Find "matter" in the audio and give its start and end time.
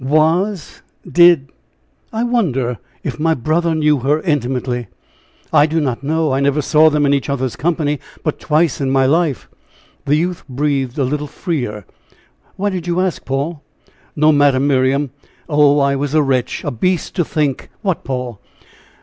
14.31-14.59